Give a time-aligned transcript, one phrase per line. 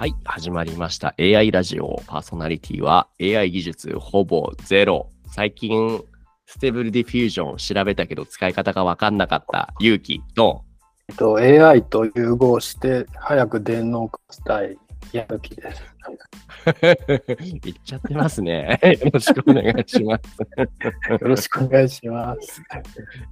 [0.00, 1.14] はい、始まりました。
[1.18, 5.10] AI ラジオパーソナリティは AI 技術ほぼゼロ。
[5.26, 6.02] 最近、
[6.46, 10.64] Stable Diffusion 調べたけど使い方がわかんなかった勇気と、
[11.10, 14.78] えっと、AI と融合して早く電脳化したい
[15.12, 15.82] やる気です。
[17.62, 18.80] 言っちゃってますね。
[19.02, 20.38] よろしくお願いします。
[21.12, 22.62] よろしくお願いします。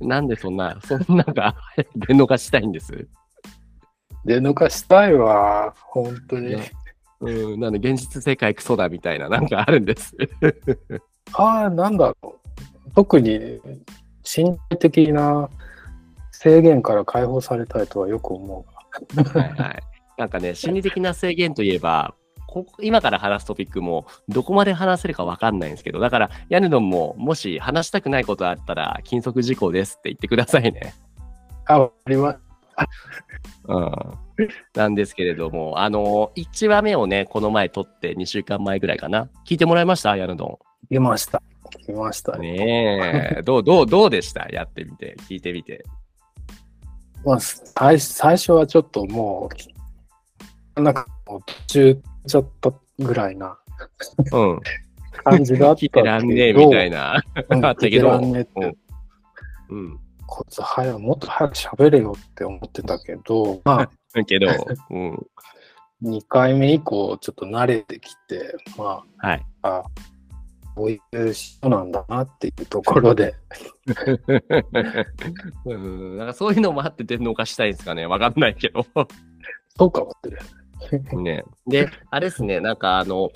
[0.02, 1.56] なんでそんな、そんなが
[1.96, 3.08] 電脳化したいんです？
[4.24, 6.56] 電脳化したいわ、本当に。
[7.20, 10.16] うん、なんで現実世界クソだみたいな、なんかあるんです。
[11.34, 12.94] ああ、なんだろう。
[12.94, 13.60] 特に
[14.24, 15.48] 身体的な
[16.32, 18.64] 制限から解放されたいとはよく思
[19.14, 19.24] うが。
[19.40, 19.82] はいはい。
[20.16, 22.14] なんかね、心理的な制限といえば、
[22.46, 30.94] ここ今から話すトピックもどこまで話せるかわかんないんですけど、だから、ヤヌドンももし話したくないことあったら、禁則事項ですって言ってくださいね。
[31.66, 32.47] あ、わかります。
[33.68, 33.92] うん。
[34.74, 39.28] なんですけれども、あの、1話目をね、この前撮って2週間前ぐらいかな。
[39.46, 40.16] 聞いてもらいました？
[40.16, 40.58] ヤヌド
[40.90, 41.42] 来ました。
[41.86, 42.40] 来ましたン。
[42.40, 42.52] ね。
[42.56, 43.42] ねえ。
[43.42, 44.48] どう、どう、どうでした？
[44.50, 45.84] やってみて、聞いてみて。
[47.24, 49.50] まあ、最最初はちょっとも
[50.76, 53.58] う、なんかもう途中ちょっとぐらいな
[54.32, 54.60] うん。
[55.24, 57.22] 感じだった 聞いてらんねえみたいな。
[57.50, 60.00] うん あったけどうん。
[60.28, 64.24] こいつ早くもっと早く喋れよって思ってたけど、まあ、 うん。
[64.26, 64.46] けど、
[64.90, 65.26] うん。
[66.02, 69.46] 2回目以降ちょっと慣れてきて、まはい。
[69.62, 69.84] あ、あ
[70.76, 73.34] こういう人なんだなっていうところで、
[75.64, 78.86] うん、なんかそういうのもあって電脳化したいんですかねわかんないけど。
[79.76, 80.36] そうかもしれ
[81.10, 81.16] ない。
[81.16, 81.44] ね。
[81.66, 83.30] で、あれですね、なんかあの、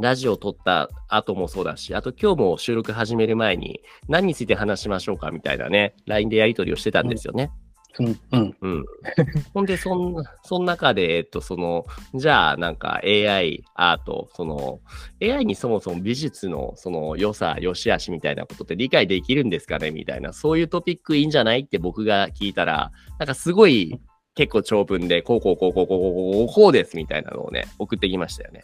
[0.00, 7.50] ラジオ撮った後もそうだし、あと今日も収録始める前に何について話しましょうかみたいなね、LINE でやり取りをしてたんですよね。
[7.98, 8.84] うん、うん、うん。
[9.52, 11.84] ほんで、そんな、その中で、えっと、その、
[12.14, 14.80] じゃあ、なんか AI、アート、その、
[15.20, 24.00] AI にそもそも美術の、その、良さ、良し悪しみたいなことって理解できるんですかねみたいな、そういうトピックいいんじゃないって僕が聞いたら、なんかすごい、
[24.36, 28.62] 結構長文で、こうこうこうこうこうこうこうこうですみたいなのをね、送ってきましたよね。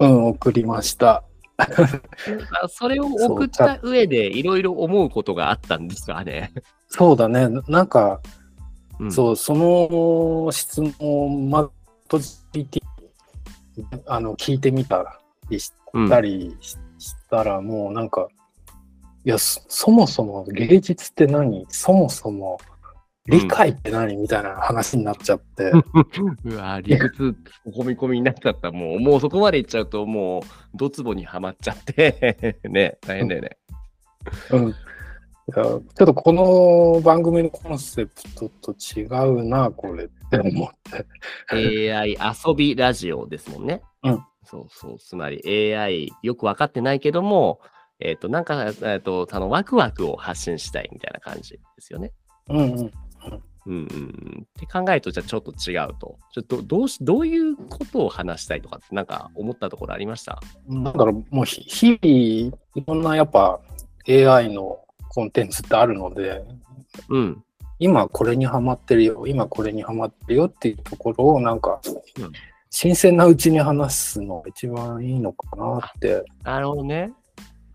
[0.00, 1.24] うん、送りました。
[1.58, 1.66] あ
[2.68, 6.52] それを送った上で、いろいろ思うことがあったんですかね。
[6.88, 8.20] そうだね、なんか、
[9.00, 11.70] うんそう、その質問をま
[12.18, 12.80] ず、GPT
[14.06, 15.20] あの、聞いてみた
[15.50, 16.76] りしうんたりし
[17.30, 18.28] たら、もうなんか、
[19.24, 21.66] いや、そそもそも芸術って何？
[21.68, 22.58] そもそも
[23.28, 25.70] 理解って何、みたいな話になっちゃって、
[26.44, 28.70] うわ理屈込み込みになっちゃった。
[28.70, 30.42] もう、もうそこまでいっちゃうと、もう、
[30.74, 33.58] ドツボにはまっちゃって、 ね、大変だよね。
[34.50, 34.68] うん。
[34.68, 40.70] いやちょっとこの番組のコンセプトと違うな、これって思っ
[41.50, 41.90] て。
[41.90, 43.82] AI 遊びラジオですもんね。
[44.02, 44.24] うん。
[44.44, 44.98] そうそう。
[44.98, 47.60] つまり AI よく分かってないけども、
[48.00, 52.12] えっ、と、なんか、えっ、と、あの、ワクワクを発信したいみたいな感じですよね。
[52.48, 52.92] うんうん。
[53.68, 54.46] うんうんうん。
[54.48, 56.18] って考えると、じゃあちょっと違うと。
[56.32, 60.40] ちょっと、どうし、どういうことを話したいとかって、なんか思ったところありました？
[60.68, 63.60] だろう、もうひ日々、いろんなやっぱ
[64.08, 64.80] AI の
[65.10, 66.42] コンテンツってあるので、
[67.10, 67.44] うん。
[67.78, 71.80] 今これにハマってるよ、今これにハマってるよっていうところをなんか、
[72.18, 72.32] うん
[72.70, 76.22] 新鮮なうちに話すのが一番いいのかなって。
[76.44, 77.14] なるほどね。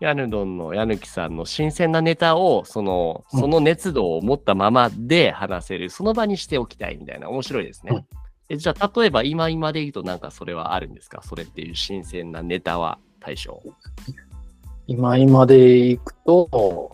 [0.03, 7.91] ヤヌドンのヤヌキさんの新鮮なネタを、その、うんその熱度を持ったままで話せる、その場にしておきたいみたいな、面白いですね。
[7.96, 8.06] うん
[8.50, 11.22] えじゃあ、例えば今今で言うと、なんかそれはあるんですか？
[11.24, 13.64] それっていう新鮮なネタは対象。
[14.86, 16.91] 今今でいくと、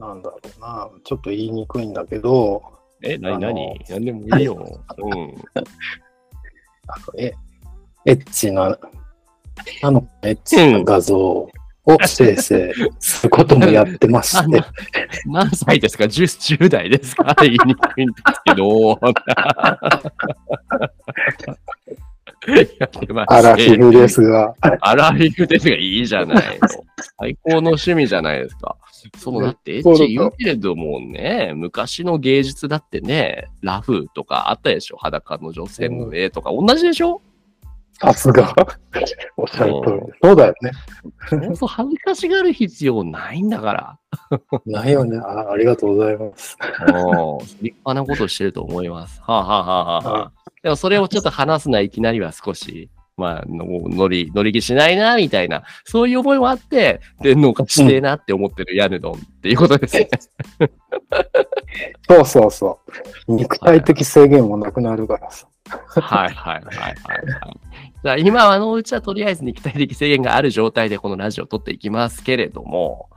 [0.00, 2.60] なんだろうな、ちょっと言いにくいんだけど、
[3.00, 3.80] え、なになに？
[3.88, 4.54] あのなんでもいいよ。
[4.54, 5.34] うん。
[5.60, 5.64] あ
[7.12, 7.32] のえ
[8.04, 8.76] エッチな、
[9.82, 11.48] あのエッチな画像
[11.88, 14.62] を生成することもやってまして、
[15.26, 17.34] 何歳ですか？10, ?10 代ですか？
[17.40, 18.98] 言いにくいんですけど。
[22.78, 26.68] やってまアラフィフですが、アラフィフですがいいじゃないの。
[27.18, 28.76] 最高の趣味じゃないですか。
[29.18, 34.96] そのだってエッチ言うけれどもね、昔の芸術だってね、ラフとかあったでしょ？
[34.98, 37.20] 裸の女性の絵とか同じでしょ？
[38.00, 38.54] さすが、
[39.36, 40.12] おっしゃる通り。
[40.22, 40.70] そうだよね。
[41.30, 43.98] 本当恥ずかしがる必要ないんだから。
[44.66, 45.50] ないよねあ。
[45.50, 46.56] ありがとうございます。
[47.60, 49.20] 立派なことしてると思います。
[49.22, 60.08] はあ、はあはあはあはあ、でもそれをちょっと話すのはいきなりは少し、まあ、の乗り、乗り気しないな、みたいな、そういう思いもあって、電脳化してえなって思ってるヤヌドンっていうことですね。
[62.08, 62.80] そうそうそ
[63.26, 63.34] う。
[63.34, 65.48] 肉体的制限もなくなるからさ。
[65.68, 67.87] はいはいはいはいはい。
[68.02, 73.10] じゃあ今のうちはとりあえず肉体的制限がある状態でこのラジオを録っていきますけれども、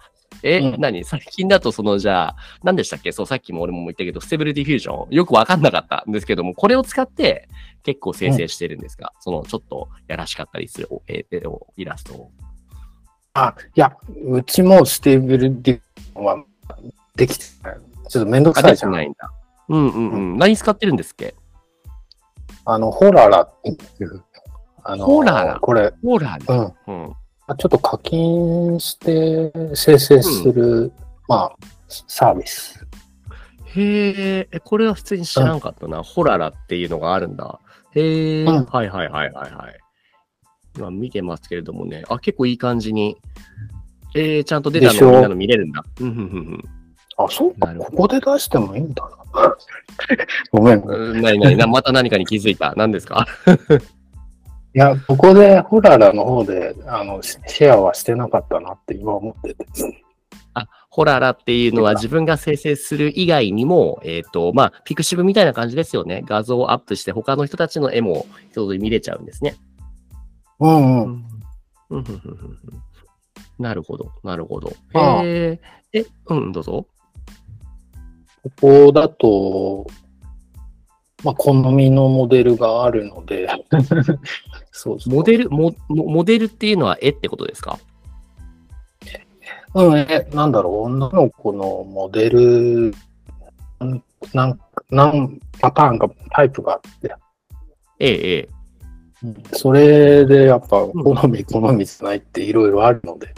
[0.43, 1.03] え、うん何？
[1.03, 3.11] 最近だとそのじゃあ、何でしたっけ？
[3.11, 7.47] そう、さっきも俺も言ったけど、 Stable Diffusion、よくわかんなかったんですけども、これを使って
[7.83, 12.31] 結構生成してるんですが、そのちょっとやらしかったりするお絵絵をイラストを。
[13.35, 13.95] あ、いや、
[14.29, 16.43] うちもステーブルディは
[17.15, 17.77] できてない。
[18.09, 19.31] ちょっとめんどくあ、さいじゃないんだ。
[19.69, 20.37] うんうんうん。
[20.39, 21.35] 何使ってるんですっけ？
[22.65, 23.73] あの、ホララってい
[24.05, 24.23] う。
[24.83, 26.45] あのホララこれ、ほらね。
[26.47, 26.53] う
[26.91, 27.05] ん。
[27.05, 27.13] うん。
[27.57, 30.91] ちょっと課金して生成する、
[31.27, 31.55] まあ、
[32.07, 32.85] サービス。
[33.75, 36.03] へえ、えこれは普通に知らんかったな。
[36.03, 37.59] ホララっていうのがあるんだ。
[37.93, 39.79] へえ、うんはいはいはいはいはい。
[40.77, 42.03] 今見てますけれどもね。
[42.09, 43.17] あ、結構いい感じに。
[44.13, 45.83] えー、ちゃんと出たのみんなの見れるんだ。
[45.99, 46.63] うんうんうん
[47.17, 47.73] あ、そうか。
[47.75, 49.55] ここで出してもいいんだな。
[50.51, 50.79] ごめん。
[50.79, 51.21] いうん。
[51.21, 52.73] なになにな、また何かに気づいた。
[52.75, 53.25] 何ですか？
[54.73, 59.65] や、ここでホララの方で、あの、シシェアはしてなかったなって今思ってて。
[60.53, 66.23] あ、ホララっていうのは自分が生成する以外にも、えっ、と、まあ、ピクシブみたいな感じですよね。
[66.25, 69.55] 画像をアップして他の人たちの絵も一通り見れちゃうんですね。
[70.59, 71.25] うんうん。
[73.59, 74.73] なるほど、なるほど。
[74.93, 75.59] ああへ
[75.93, 76.87] え、え、うん、どうぞ。
[78.43, 79.85] ここだと、
[81.23, 83.47] まあ、好みのモデルがあるので、
[84.71, 84.97] そう。
[85.07, 87.79] モデル、モモモデルっていうのは絵ってことですか？
[89.73, 92.93] うん、え、なんだろう、女の子のモデル、
[93.79, 94.03] なん
[94.33, 94.59] なん
[94.89, 97.15] なんパターンか、タイプがあって、
[97.99, 98.49] ええ、ええ。
[99.53, 103.33] それでやっぱ、好み、好みじゃないっていろいろあるので、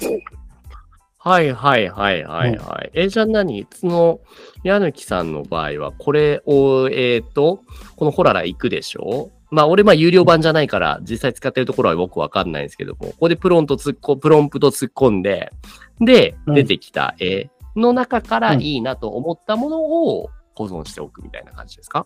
[1.26, 2.92] はいはいはいはいはい。
[2.94, 3.66] え、じゃあ何？
[3.74, 4.20] その、
[4.64, 7.62] 矢貫さんの場合は、これを、えっ、と、
[7.96, 9.32] このホララ行くでしょ？
[9.50, 15.54] まあ、俺、まあ、有料版じゃないから、実際使ってるところは僕わかんないんですけども、ここでプロント突っこ、プロンプト突っ込んで、
[16.02, 22.06] で、うん出てきた絵の中からうんいいなと思ったものを保存しておくみたいな感じですか？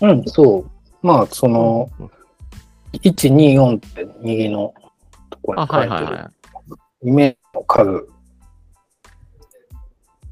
[0.00, 1.06] うん、そう。
[1.06, 2.10] まあ、その、うん
[2.94, 4.72] 1、2、4って右の
[5.28, 6.30] ところあ、に書てる、はいいはいは
[7.04, 7.08] い。
[7.08, 7.36] イメ
[7.68, 8.08] 数。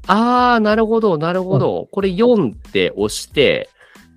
[0.07, 1.87] ああ、なるほど、なるほど。
[1.91, 3.69] これ4って押して、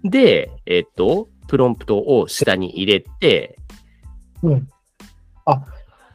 [0.04, 3.58] で、えっと、プロンプトを下に入れて、
[4.42, 4.68] うん。
[5.46, 5.62] あ、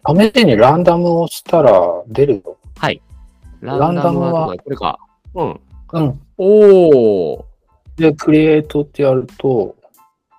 [0.07, 1.71] 試しにランダムをしたら
[2.07, 2.57] 出るよ。
[2.77, 3.01] はい。
[3.61, 4.97] ラランダムはどこれか。
[5.35, 5.59] うん。
[5.93, 6.21] うん。
[6.37, 7.43] おー。
[7.97, 9.75] で、クリエイトってやると、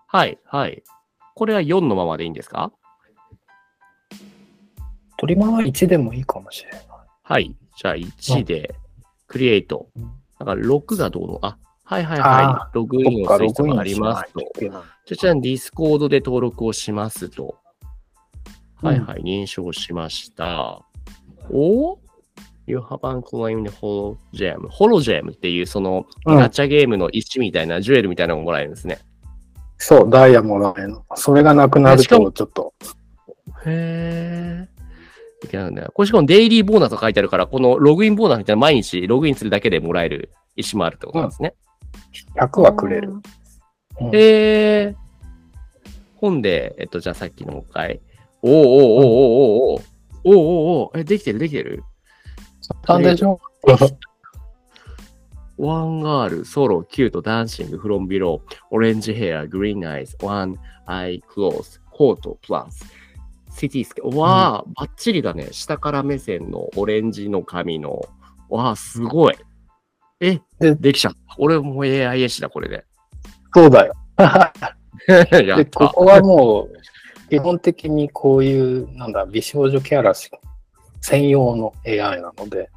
[0.08, 0.82] はい、はい。
[1.34, 2.72] これは4のままでいいんですか？
[5.18, 6.80] トリマーは1でもいいかもしれない。
[7.22, 7.56] はい。
[7.76, 8.74] じゃあ1で、
[9.26, 10.10] クリエイトうん。
[10.38, 11.38] だから6がどうの？
[11.42, 12.74] あ、はいはいあはい。
[12.74, 14.40] ログインをする必要がありますと。
[14.60, 14.84] じゃあ、
[15.14, 17.56] じゃあディスコードで登録をしますと。
[18.82, 20.82] うんはいはい、認証しました。
[21.50, 21.98] お
[22.66, 24.66] ?You haven't claimed Hologem。
[24.69, 28.98] Hologem っていうそのうんガチャゲームの石みたいな、ジュエルみたいなのがもらえるんですね。
[29.78, 31.04] そう、ダイヤもらえるの。
[31.14, 32.74] それがなくなると、ちょっと、
[33.64, 34.75] へー。
[35.44, 35.92] いけないんだよ。
[35.94, 41.54] これしかもデイリーボーナスが書いてあるから、このログインボーナスみたいな毎日ログインするだけでもらえる石もあるってことなんですね。
[42.38, 43.12] 100はくれる。
[44.00, 44.94] うんへー。
[46.16, 48.00] 本で、えっと、じゃあさっきのもう一回。
[48.43, 49.82] おーおーおーおーおーおー
[50.24, 50.36] おーおー
[50.88, 51.82] おーえ、できてるできてる？
[52.88, 53.38] なんでしょ
[55.58, 65.48] one girl、solo、cute、dancing、from below、orange hair、green eyes、one eye closed、coat、plus、cityscape、わあ、バッチリだね。
[65.51, 68.06] 下から目線のオレンジの髪の、
[68.51, 69.34] わあ、すごい。
[70.20, 71.19] え、でできちゃった。
[71.39, 72.84] 俺も AI 絵師だ、これで。
[73.55, 73.94] そうだよ。
[75.08, 75.65] やで。
[75.65, 80.13] ここはもう、基本的にこういう、なんだ、美少女キャラ
[81.01, 82.69] 専用の AI なので、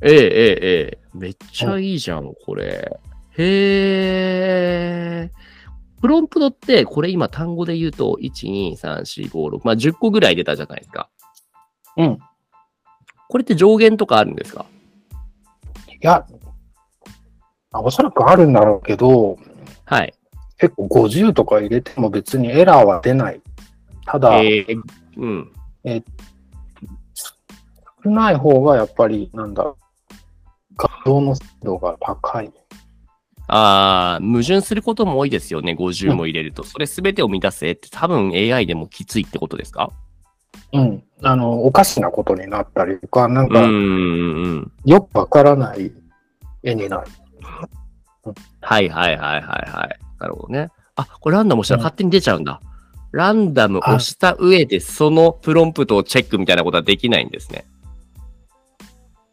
[0.00, 3.00] ええええええめっちゃいいじゃん、これ。
[3.36, 5.30] へえ。
[6.00, 11.08] プロンプトって、これ今単語で言うと、1、2、3、4、5、6、まあ10個ぐらい出たじゃないですか。
[11.96, 12.18] うん。
[13.28, 14.64] これって上限とかあるんですか？
[16.00, 16.24] いや、
[17.72, 19.38] あおそらくあるんだろうけど、
[19.84, 20.14] はい。
[20.58, 23.40] 結構50とか入れても別にエラーは出ない。
[24.06, 24.82] ただ、えー、
[25.16, 25.52] うん。
[28.04, 29.74] 少ない方がやっぱり、なんだ、
[30.76, 32.52] 画像の精度が高い。
[33.48, 36.64] ああ、矛盾することも多いですよね、50も入れると。
[36.64, 39.90] それすべてを満たせって多分 AI でもきついってことですか？
[40.72, 41.02] うん。
[41.22, 44.72] あの、おかしなことになったりとか、なんか、うんうんうん。
[44.84, 45.90] よくわからない
[46.62, 47.06] 絵になる。
[48.60, 49.98] はいはいはいはいはい。
[50.20, 50.68] なるほどね。
[50.96, 52.60] あ、これランダム押したら勝手に出ちゃうんだ。
[53.12, 57.64] ランダム押した上で、そのプロンプトをチェックみたいなことはできないんですね。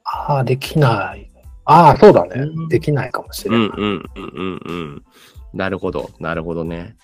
[0.05, 1.29] ああ、できない。
[1.65, 2.67] ああ、そうだねうん。
[2.69, 3.59] できないかもしれない。
[3.59, 5.03] うんうんうんうんうん。
[5.53, 6.95] なるほど、なるほどね。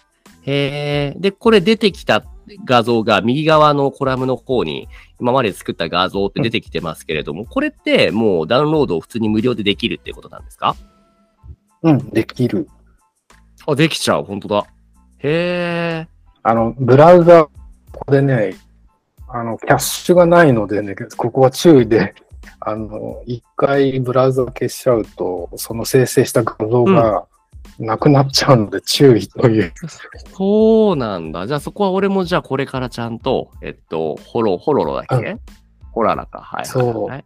[0.44, 1.20] へえ。
[1.20, 2.26] で、これ出てきた
[2.66, 4.88] 画像が右側のコラムの方に
[5.20, 10.76] 今まで作った画像って出てきてますけれども、これってもうダウンロードを普通に無料でできるっていうことなんですか？
[11.84, 12.68] うん、できる。
[13.66, 14.66] あ、できちゃう、本当だ。
[15.20, 16.08] へえ。
[16.44, 17.52] あの、ブラウザ、こ
[18.06, 18.56] こでね、
[19.28, 22.16] あの、キャッシュがないのでね、ここは注意で、
[22.60, 27.26] あの、一回ブラウザを消しちゃうと、その生成した画像が
[27.80, 29.74] なくなっちゃうので注意という。
[30.34, 31.48] そうなんだ。
[31.48, 35.40] じゃあそこは俺もじゃあこれからちゃんと、えっと、ホロ、ホロロだっけ、う
[35.92, 36.40] ホララか。
[36.40, 36.66] はい。
[36.66, 37.24] そう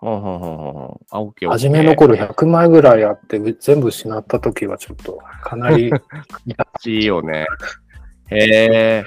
[0.00, 1.00] ほんほんほんほんほん。
[1.10, 1.68] あ、オッケーオッケー。
[1.68, 5.90] 初めの頃100枚ぐらいあって、全部失った時はちょっとかなり、
[6.86, 7.46] いいよね。
[8.28, 9.04] へえ。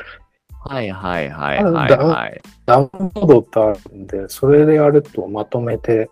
[0.66, 2.42] はいはいはいはいはい。
[2.66, 6.10] ダウンロードってあるんで、それでやるとまとめて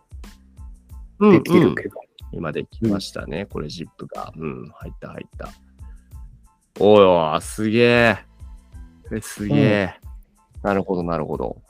[1.19, 1.95] うんできうんるけど。
[2.33, 3.45] 今できましたね。
[3.45, 4.31] これ、ジップが。
[4.37, 5.49] うん、入った入った。
[6.79, 8.17] おいおい、すげえ。
[9.13, 9.93] えすげえ、
[10.63, 11.61] なるほど、なるほど。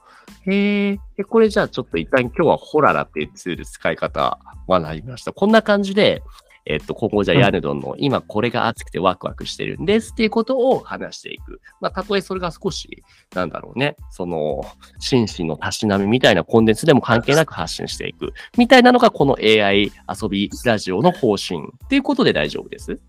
[0.46, 1.00] へえ。
[1.18, 5.34] で、これじゃあちょっと一旦今日はホララっていうツール使い方学びました。
[5.34, 6.24] こんな感じで、
[6.66, 11.60] えっと、今後じゃヤヌドンの今これが熱くてワクワクしてるんですっていうことを話していく。
[11.80, 13.04] まあ、たとえそれが少し、
[13.34, 14.64] なんだろうね、その、
[15.00, 18.34] 心身のたしなみみたいなコンテンツでも関係なく発信していく。
[18.58, 23.00] みたいなのがこの AI 遊びラジオの方針っていうことで大丈夫です？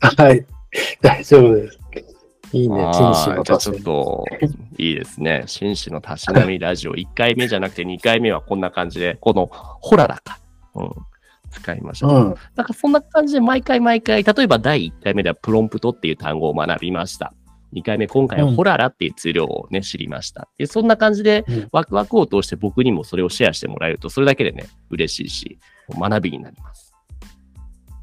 [0.00, 0.46] はい。
[1.00, 1.78] 大丈夫です。
[2.52, 3.76] いいね、あ紳士のーじゃあちょっ。
[3.76, 4.24] と、
[4.78, 5.44] いいですね。
[5.46, 10.38] 紳士のたしなみラジオ、1回目じゃなくて2回目はこんな感じで、このホララか。
[10.74, 10.90] うん。
[11.50, 12.10] 使いましょう。
[12.10, 12.34] うん。
[12.56, 17.32] なんかそんな感じで毎回毎回、例えば第1回目ではプロンプトっていう単語を学びました。
[17.74, 20.48] 2回目、今回はうん Holara っていうツールをね、知りました。
[20.58, 25.58] で、そんな感じでうんワクワクを通して僕にもそれをシェアしてもらえると、それだけでね、嬉しいし、
[25.90, 26.94] 学びになります。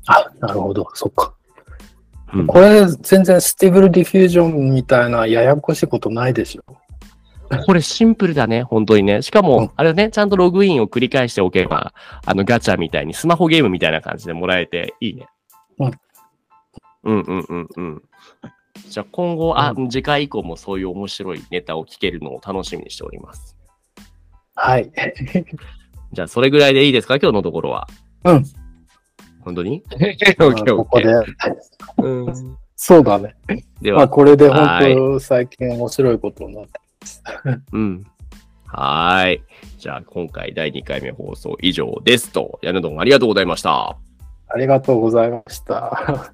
[0.08, 0.88] あ、なるほど。
[0.94, 1.34] そっか。
[2.34, 6.64] うんこれ、全然 Stable Diffusion みたいなややこしいことないでしょ。
[7.66, 9.22] これシンプルだね、本当にね。
[9.22, 11.94] しかうんも、あれね、ちゃんとログインを繰り返しておけば、
[12.25, 15.28] あのガチャみたいにスマホゲームみたいな感じでもらえていいね。
[15.80, 15.92] うん。
[17.04, 18.02] うんうんうんうん。
[18.90, 23.56] じゃあ今後、あ、う次回以降もそういう面白いネタを聞けるのを楽しみにしております。
[24.56, 24.92] はい。
[26.14, 27.18] じゃあそれぐらいでいいですか？
[27.18, 27.88] 今日のところは。
[28.24, 28.44] うん。
[29.42, 29.84] 本当に？
[29.92, 31.06] オッケーオッケーここで。
[31.98, 33.36] うんそうだね。
[33.48, 36.72] まあ、では、これではい本当最近面白いことになって。
[37.72, 38.04] うん。
[38.68, 39.44] はい。
[39.78, 43.98] じゃあ今回第2回目放送以上ですと、矢野どもありがとうございました。
[44.48, 46.34] ありがとうございました。